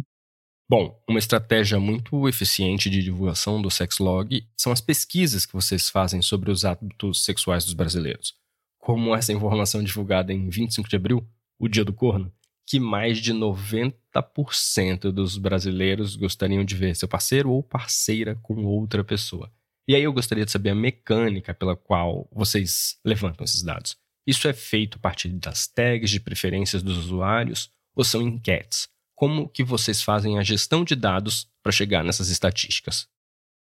[0.69, 6.21] Bom, uma estratégia muito eficiente de divulgação do sexlog são as pesquisas que vocês fazem
[6.21, 8.35] sobre os hábitos sexuais dos brasileiros.
[8.77, 12.31] Como essa informação divulgada em 25 de abril, o dia do corno,
[12.69, 19.03] que mais de 90% dos brasileiros gostariam de ver seu parceiro ou parceira com outra
[19.03, 19.51] pessoa.
[19.87, 23.97] E aí eu gostaria de saber a mecânica pela qual vocês levantam esses dados.
[24.27, 28.87] Isso é feito a partir das tags de preferências dos usuários ou são enquetes?
[29.15, 33.07] Como que vocês fazem a gestão de dados para chegar nessas estatísticas?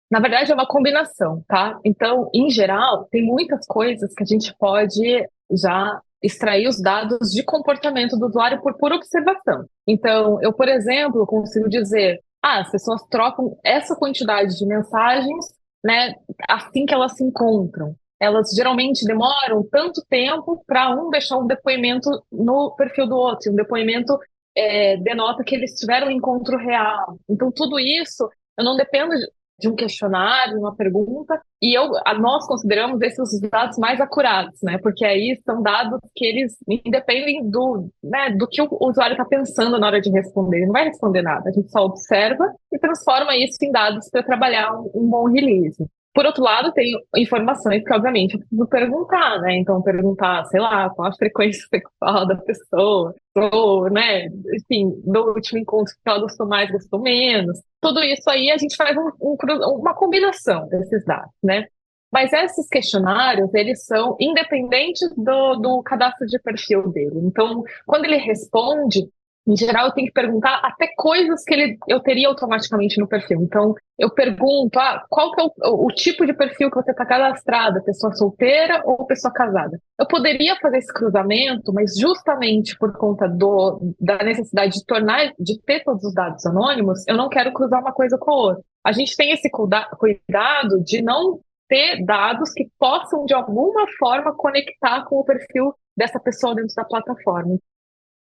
[0.10, 1.78] Na verdade, é uma combinação, tá?
[1.84, 7.44] Então, em geral, tem muitas coisas que a gente pode já extrair os dados de
[7.44, 9.66] comportamento do usuário por pura observação.
[9.88, 15.46] Então, eu, por exemplo, consigo dizer, ah, as pessoas trocam essa quantidade de mensagens,
[15.84, 16.16] né,
[16.50, 17.96] assim que elas se encontram.
[18.20, 23.56] Elas geralmente demoram tanto tempo para um deixar um depoimento no perfil do outro, um
[23.56, 24.18] depoimento
[24.56, 27.20] é, denota que eles tiveram um encontro real.
[27.30, 29.14] Então, tudo isso, eu não dependo
[29.60, 31.90] de um questionário, uma pergunta, e eu,
[32.20, 34.78] nós consideramos esses os dados mais acurados, né?
[34.78, 39.80] Porque aí são dados que eles independem do, né, do que o usuário está pensando
[39.80, 40.58] na hora de responder.
[40.58, 44.24] Ele não vai responder nada, a gente só observa e transforma isso em dados para
[44.24, 45.84] trabalhar um, um bom release.
[46.16, 49.58] Por outro lado, tem informações que, obviamente, eu preciso perguntar, né?
[49.58, 55.60] Então, perguntar, sei lá, qual a frequência sexual da pessoa, ou, né, enfim, do último
[55.60, 57.60] encontro que ela gostou mais, gostou menos.
[57.82, 59.36] Tudo isso aí a gente faz um, um,
[59.78, 61.66] uma combinação desses dados, né?
[62.10, 67.20] Mas esses questionários, eles são independentes do, do cadastro de perfil dele.
[67.26, 69.10] Então, quando ele responde,
[69.48, 73.42] em geral, eu tenho que perguntar até coisas que ele, eu teria automaticamente no perfil.
[73.44, 77.06] Então, eu pergunto, ah, qual que é o, o tipo de perfil que você está
[77.06, 79.80] cadastrada, pessoa solteira ou pessoa casada?
[80.00, 85.62] Eu poderia fazer esse cruzamento, mas justamente por conta do, da necessidade de tornar, de
[85.62, 88.64] ter todos os dados anônimos, eu não quero cruzar uma coisa com a outra.
[88.84, 95.06] A gente tem esse cuidado de não ter dados que possam, de alguma forma, conectar
[95.06, 97.58] com o perfil dessa pessoa dentro da plataforma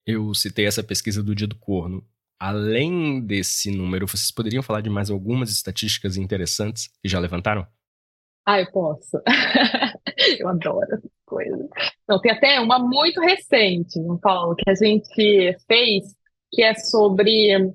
[0.06, 2.06] eu citei essa pesquisa do dia do corno.
[2.40, 7.68] Além desse número, vocês poderiam falar de mais algumas estatísticas interessantes que já levantaram?
[8.46, 9.22] Ah, eu posso.
[10.40, 11.70] eu adoro essas coisas.
[12.08, 16.16] Não, tem até uma muito recente, não Paulo, que a gente fez,
[16.52, 17.72] que é sobre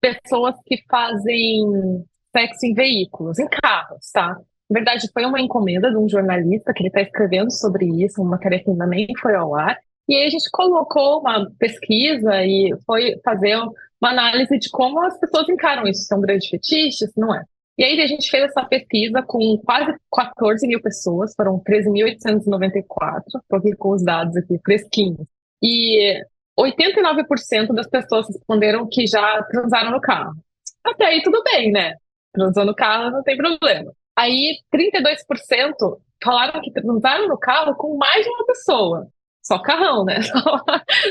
[0.00, 2.04] pessoas que fazem
[2.36, 4.36] sexo em veículos, em carros, tá?
[4.68, 8.32] Na verdade, foi uma encomenda de um jornalista que ele está escrevendo sobre isso, uma
[8.32, 9.76] matéria que ainda nem foi ao ar.
[10.10, 15.16] E aí a gente colocou uma pesquisa e foi fazer uma análise de como as
[15.20, 16.02] pessoas encaram isso.
[16.02, 17.12] São grandes fetiches?
[17.16, 17.44] Não é.
[17.78, 23.58] E aí a gente fez essa pesquisa com quase 14 mil pessoas, foram 13.894, estou
[23.58, 25.24] aqui com os dados aqui fresquinhos.
[25.62, 26.20] E
[26.58, 30.34] 89% das pessoas responderam que já transaram no carro.
[30.82, 31.94] Até aí tudo bem, né?
[32.34, 33.92] Transando no carro não tem problema.
[34.16, 39.08] Aí 32% falaram que transaram no carro com mais de uma pessoa
[39.42, 40.20] só carrão, né?
[40.22, 40.40] Só,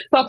[0.09, 0.27] só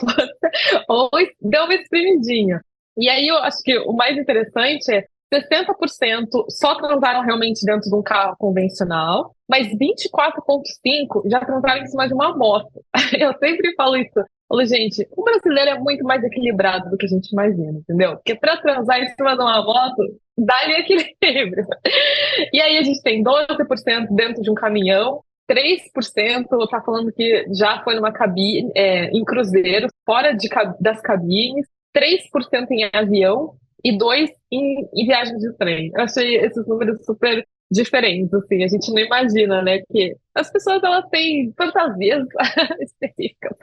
[0.88, 1.10] ou
[1.40, 2.60] deu uma espremidinha.
[2.96, 7.94] E aí eu acho que o mais interessante é 60% só transaram realmente dentro de
[7.94, 12.84] um carro convencional, mas 24,5% já transaram em cima de uma moto.
[13.16, 14.20] Eu sempre falo isso.
[14.48, 18.16] Falo, gente, o brasileiro é muito mais equilibrado do que a gente imagina, entendeu?
[18.16, 20.02] Porque para transar em cima de uma moto,
[20.36, 21.66] dá-lhe equilíbrio.
[22.52, 27.82] E aí a gente tem 12% dentro de um caminhão, 3% está falando que já
[27.82, 30.48] foi numa cabine, é, em cruzeiro, fora de,
[30.80, 35.90] das cabines, 3% em avião e 2% em, em viagens de trem.
[35.92, 40.82] Eu achei esses números super diferentes, assim, a gente não imagina, né, que as pessoas,
[40.82, 42.26] elas têm fantasias
[42.80, 43.56] específicas.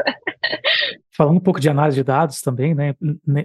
[1.16, 2.96] Falando um pouco de análise de dados também, né,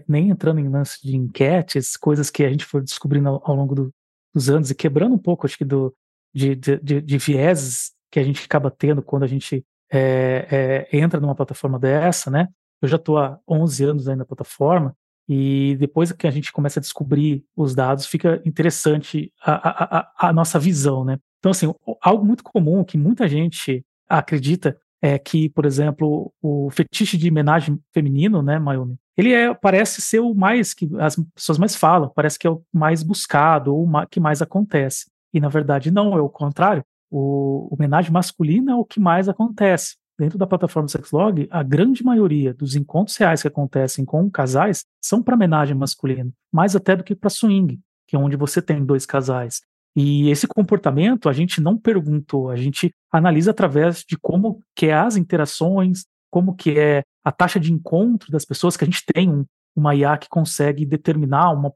[0.09, 3.74] nem entrando em lance de enquetes, coisas que a gente foi descobrindo ao, ao longo
[3.74, 3.94] do,
[4.33, 5.92] dos anos e quebrando um pouco, acho que, do,
[6.33, 10.96] de, de, de, de vieses que a gente acaba tendo quando a gente é, é,
[10.96, 12.46] entra numa plataforma dessa, né?
[12.81, 14.94] Eu já estou há 11 anos aí na plataforma
[15.27, 20.33] e depois que a gente começa a descobrir os dados, fica interessante a, a, a
[20.33, 21.18] nossa visão, né?
[21.38, 21.72] Então, assim,
[22.03, 27.81] algo muito comum que muita gente acredita é que, por exemplo, o fetiche de homenagem
[27.92, 32.38] feminino, né, Mayumi, ele é, parece ser o mais que as pessoas mais falam, parece
[32.38, 35.07] que é o mais buscado, ou o que mais acontece.
[35.35, 39.96] E na verdade não, é o contrário o homenagem masculina é o que mais acontece.
[40.18, 45.22] Dentro da plataforma Sexlog, a grande maioria dos encontros reais que acontecem com casais são
[45.22, 49.05] para homenagem masculina, mais até do que para swing, que é onde você tem dois
[49.05, 49.61] casais.
[49.94, 54.94] E esse comportamento a gente não perguntou, a gente analisa através de como que é
[54.94, 59.29] as interações, como que é a taxa de encontro das pessoas, que a gente tem
[59.29, 61.72] um, uma IA que consegue determinar uma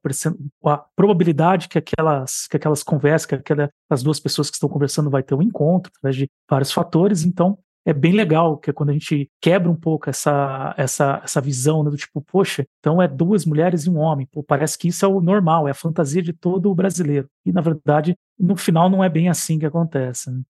[0.64, 5.11] a probabilidade que aquelas, que aquelas conversas, que aquela, as duas pessoas que estão conversando
[5.11, 7.24] vai ter um encontro, através de vários fatores.
[7.24, 11.40] Então, é bem legal, que é quando a gente quebra um pouco essa, essa, essa
[11.40, 14.26] visão né, do tipo, poxa, então é duas mulheres e um homem.
[14.30, 17.28] Pô, parece que isso é o normal, é a fantasia de todo o brasileiro.
[17.44, 20.30] E, na verdade, no final não é bem assim que acontece.
[20.30, 20.42] Né?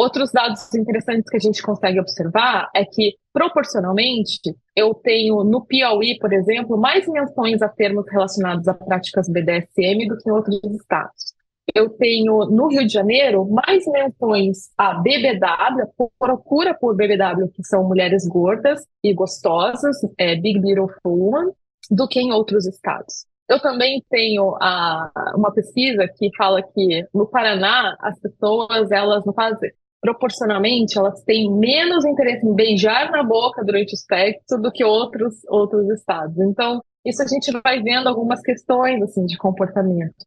[0.00, 6.18] Outros dados interessantes que a gente consegue observar é que, proporcionalmente, eu tenho no Piauí,
[6.18, 11.34] por exemplo, mais menções a termos relacionados a práticas BDSM do que em outros estados.
[11.74, 15.86] Eu tenho no Rio de Janeiro mais menções a BBW,
[16.18, 21.52] procura por BBW, que são mulheres gordas e gostosas, é, Big Beautiful Woman,
[21.90, 23.26] do que em outros estados.
[23.46, 29.34] Eu também tenho a, uma pesquisa que fala que no Paraná as pessoas elas não
[29.34, 34.82] fazem proporcionalmente, elas têm menos interesse em beijar na boca durante o sexo do que
[34.82, 36.38] outros, outros estados.
[36.38, 40.26] Então, isso a gente vai vendo algumas questões assim de comportamento.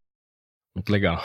[0.76, 1.22] Muito legal.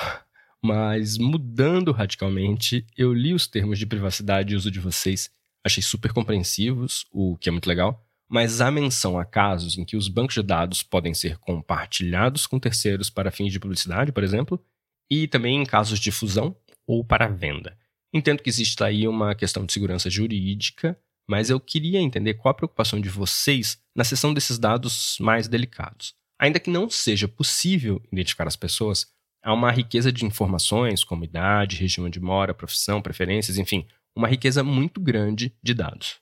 [0.63, 5.31] Mas mudando radicalmente, eu li os termos de privacidade e uso de vocês,
[5.65, 9.97] achei super compreensivos, o que é muito legal, mas há menção a casos em que
[9.97, 14.63] os bancos de dados podem ser compartilhados com terceiros para fins de publicidade, por exemplo,
[15.11, 16.55] e também em casos de fusão
[16.87, 17.77] ou para venda.
[18.13, 22.55] Entendo que existe aí uma questão de segurança jurídica, mas eu queria entender qual a
[22.55, 26.15] preocupação de vocês na seção desses dados mais delicados.
[26.41, 29.07] Ainda que não seja possível identificar as pessoas,
[29.43, 34.65] há uma riqueza de informações, como idade, região onde mora, profissão, preferências, enfim, uma riqueza
[34.65, 36.21] muito grande de dados.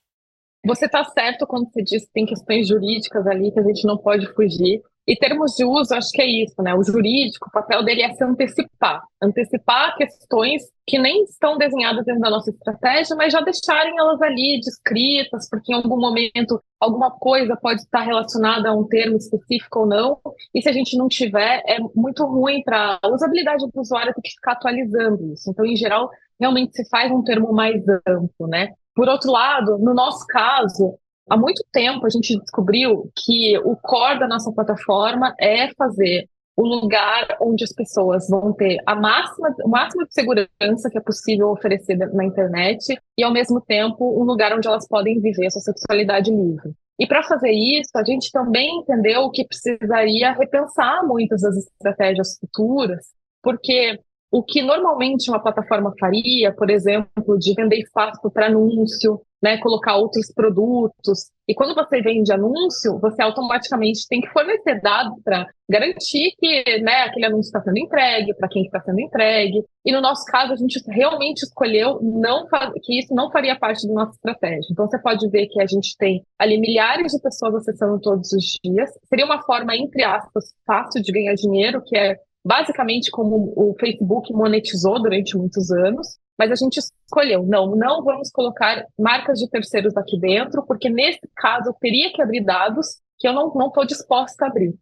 [0.66, 3.96] Você está certo quando você diz que tem questões jurídicas ali que a gente não
[3.96, 4.83] pode fugir.
[5.07, 6.75] E termos de uso, acho que é isso, né?
[6.75, 9.03] O jurídico, o papel dele é se antecipar.
[9.23, 14.61] Antecipar questões que nem estão desenhadas dentro da nossa estratégia, mas já deixarem elas ali
[14.61, 19.87] descritas, porque em algum momento alguma coisa pode estar relacionada a um termo específico ou
[19.87, 20.19] não.
[20.53, 24.23] E se a gente não tiver, é muito ruim para a usabilidade do usuário ter
[24.23, 25.51] que ficar atualizando isso.
[25.51, 28.73] Então, em geral, realmente se faz um termo mais amplo, né?
[28.95, 34.21] Por outro lado, no nosso caso, há muito tempo a gente descobriu que o core
[34.21, 39.69] da nossa plataforma é fazer o lugar onde as pessoas vão ter a máxima, o
[39.69, 44.57] máximo de segurança que é possível oferecer na internet e, ao mesmo tempo, um lugar
[44.57, 46.73] onde elas podem viver a sua sexualidade livre.
[46.99, 53.05] E para fazer isso, a gente também entendeu que precisaria repensar muitas das estratégias futuras,
[53.43, 59.59] porque o que normalmente uma plataforma faria, por exemplo, de vender espaço para anúncio, né,
[59.59, 61.31] colocar outros produtos.
[61.49, 67.03] E quando você vende anúncio, você automaticamente tem que fornecer dados para garantir que né,
[67.03, 69.62] aquele anúncio está sendo entregue, para quem está sendo entregue.
[69.85, 72.46] E no nosso caso, a gente realmente escolheu não
[72.83, 74.68] que isso não faria parte da nossa estratégia.
[74.70, 78.59] Então você pode ver que a gente tem ali milhares de pessoas acessando todos os
[78.64, 78.90] dias.
[79.09, 84.33] Seria uma forma, entre aspas, fácil de ganhar dinheiro, que é basicamente como o Facebook
[84.33, 89.96] monetizou durante muitos anos, mas a gente escolheu, não, não vamos colocar marcas de terceiros
[89.96, 94.44] aqui dentro, porque nesse caso eu teria que abrir dados que eu não estou disposta
[94.44, 94.75] a abrir.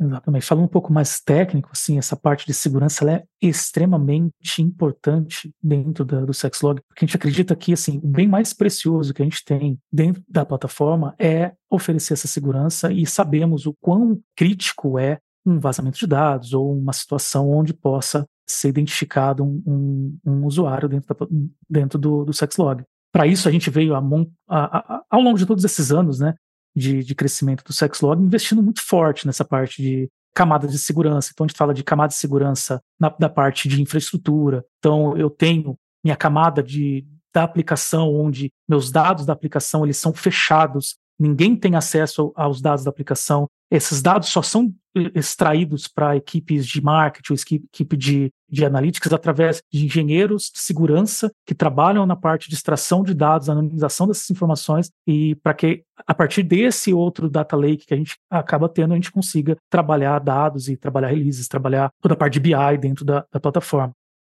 [0.00, 0.46] Exatamente.
[0.46, 6.24] Falando um pouco mais técnico, assim, essa parte de segurança é extremamente importante dentro da,
[6.24, 9.44] do Sexlog, porque a gente acredita que assim, o bem mais precioso que a gente
[9.44, 15.58] tem dentro da plataforma é oferecer essa segurança e sabemos o quão crítico é um
[15.58, 21.14] vazamento de dados ou uma situação onde possa ser identificado um, um, um usuário dentro,
[21.14, 21.26] da,
[21.68, 22.82] dentro do, do Sexlog.
[23.12, 24.02] Para isso, a gente veio a,
[24.48, 26.34] a, a, ao longo de todos esses anos né,
[26.74, 31.30] de, de crescimento do Sexlog investindo muito forte nessa parte de camadas de segurança.
[31.32, 34.64] Então, a gente fala de camada de segurança na, da parte de infraestrutura.
[34.78, 40.12] Então, eu tenho minha camada de, da aplicação, onde meus dados da aplicação eles são
[40.12, 43.48] fechados ninguém tem acesso aos dados da aplicação.
[43.70, 44.74] Esses dados só são
[45.14, 47.34] extraídos para equipes de marketing,
[47.72, 53.02] equipe de, de analytics, através de engenheiros de segurança que trabalham na parte de extração
[53.02, 57.94] de dados, anonimização dessas informações, e para que, a partir desse outro data lake que
[57.94, 62.16] a gente acaba tendo, a gente consiga trabalhar dados e trabalhar releases, trabalhar toda a
[62.16, 63.94] parte de BI dentro da, da plataforma.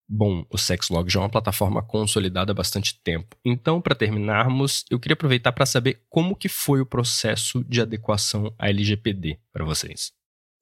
[0.08, 3.36] Bom, o Sexlog já é uma plataforma consolidada há bastante tempo.
[3.44, 8.54] Então, para terminarmos, eu queria aproveitar para saber como que foi o processo de adequação
[8.58, 10.12] à LGPD para vocês.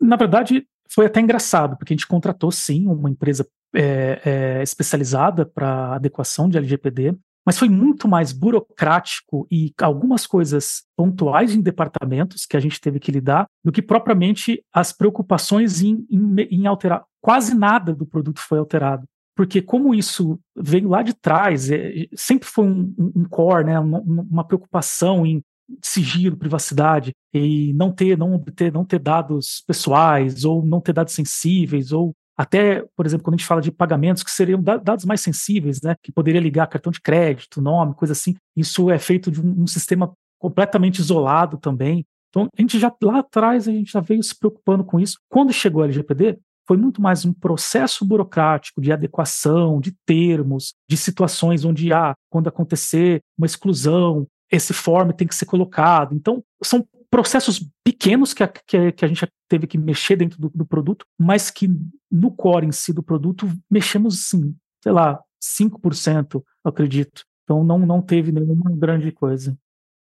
[0.00, 5.44] Na verdade, foi até engraçado, porque a gente contratou sim uma empresa é, é, especializada
[5.44, 7.16] para adequação de LGPD.
[7.44, 13.00] mas foi muito mais burocrático e algumas coisas pontuais em departamentos que a gente teve
[13.00, 17.04] que lidar do que propriamente as preocupações em, em, em alterar.
[17.20, 19.04] Quase nada do produto foi alterado
[19.36, 24.00] porque como isso veio lá de trás, é, sempre foi um, um core, né, uma,
[24.00, 25.42] uma, preocupação em
[25.82, 31.14] sigilo, privacidade e não ter, não ter, não ter dados pessoais ou não ter dados
[31.14, 35.20] sensíveis ou até, por exemplo, quando a gente fala de pagamentos que seriam dados mais
[35.20, 39.40] sensíveis, né, que poderia ligar cartão de crédito, nome, coisa assim, isso é feito de
[39.40, 42.04] um, um sistema completamente isolado também.
[42.30, 45.18] Então, a gente já lá atrás a gente já veio se preocupando com isso.
[45.28, 50.96] Quando chegou a LGPD, foi muito mais um processo burocrático de adequação, de termos, de
[50.96, 56.14] situações onde, ah, quando acontecer uma exclusão, esse form tem que ser colocado.
[56.14, 60.64] Então, são processos pequenos que a, que, a gente teve que mexer dentro do, do,
[60.64, 61.68] produto, mas que
[62.10, 67.24] no core em si do produto mexemos, sim, sei lá, 5%, eu acredito.
[67.44, 69.56] Então não, não teve nenhuma grande coisa.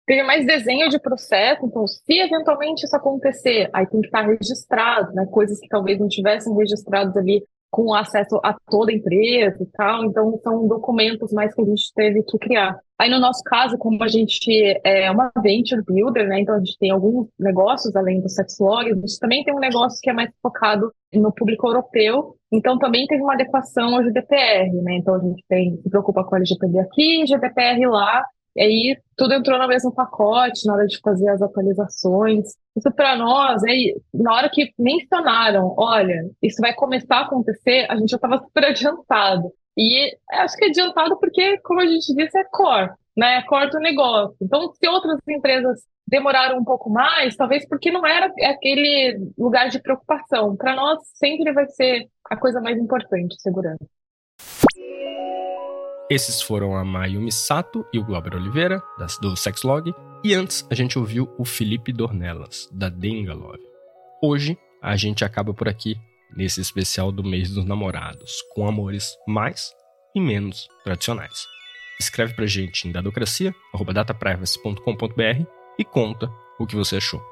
[0.08, 5.12] Teve mais desenho de processo, então se eventualmente isso acontecer, aí tem que estar registrado,
[5.12, 5.26] né?
[5.30, 10.06] Coisas que talvez não tivessem registrados ali com acesso a toda a empresa e tal.
[10.06, 12.78] Então, são documentos mais que a gente teve que criar.
[12.98, 14.50] Aí, no nosso caso, como a gente
[14.82, 16.40] é uma venture builder, né?
[16.40, 20.00] Então, a gente tem alguns negócios além do Sexlog, a gente também tem um negócio
[20.02, 22.34] que é mais focado no público europeu.
[22.50, 24.96] Então, também teve uma adequação ao GDPR, né?
[24.96, 28.24] Então, a gente tem, se preocupa com o LGPD aqui, GDPR lá,
[28.58, 32.56] e aí tudo entrou no mesmo pacote na hora de fazer as atualizações.
[32.76, 37.96] Isso para nós, aí, na hora que mencionaram, olha, isso vai começar a acontecer, a
[37.96, 39.52] gente já estava super adiantado.
[39.76, 43.36] E acho que é adiantado porque, como a gente disse, é core, né?
[43.36, 44.34] É core do negócio.
[44.42, 49.80] Então, se outras empresas demoraram um pouco mais, talvez porque não era aquele lugar de
[49.80, 50.56] preocupação.
[50.56, 53.86] Para nós, sempre vai ser a coisa mais importante, segurança.
[56.10, 59.94] Esses foram a Mayumi Sato e o Glauber Oliveira, das, do Sexlog,
[60.24, 63.60] e antes a gente ouviu o Felipe Dornelas, da Dengalove.
[64.22, 66.00] Hoje a gente acaba por aqui,
[66.34, 69.74] nesse especial do mês dos namorados, com amores mais
[70.14, 71.46] e menos tradicionais.
[72.00, 75.46] Escreve pra gente em dadocracia.dataprivacy.com.br
[75.78, 77.22] e conta o que você achou.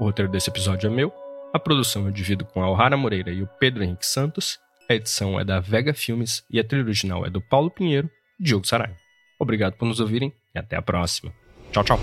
[0.00, 1.12] O roteiro desse episódio é meu,
[1.52, 4.58] a produção eu divido com a Alhara Moreira e o Pedro Henrique Santos,
[4.88, 8.44] a edição é da Vega Filmes e a trilha original é do Paulo Pinheiro e
[8.44, 8.94] Diogo Sarai.
[9.38, 11.32] Obrigado por nos ouvirem e até a próxima.
[11.72, 12.00] Tchau, tchau.